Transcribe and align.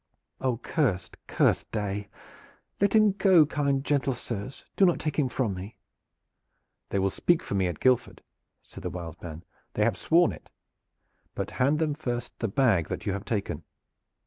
"Oh, 0.39 0.57
cursed, 0.57 1.15
cursed 1.27 1.71
day! 1.71 2.09
Let 2.79 2.95
him 2.95 3.11
go, 3.11 3.45
kind, 3.45 3.83
gentle 3.83 4.15
sirs; 4.15 4.65
do 4.75 4.83
not 4.83 4.97
take 4.97 5.19
him 5.19 5.29
from 5.29 5.53
me!" 5.53 5.75
"They 6.89 6.97
will 6.97 7.11
speak 7.11 7.43
for 7.43 7.53
me 7.53 7.67
at 7.67 7.79
Guildford," 7.79 8.23
said 8.63 8.81
the 8.81 8.89
"Wild 8.89 9.21
Man." 9.21 9.43
"They 9.75 9.83
have 9.83 9.95
sworn 9.97 10.31
it. 10.31 10.49
But 11.35 11.51
hand 11.61 11.77
them 11.77 11.93
first 11.93 12.33
the 12.39 12.47
bag 12.47 12.87
that 12.87 13.05
you 13.05 13.13
have 13.13 13.25
taken." 13.25 13.63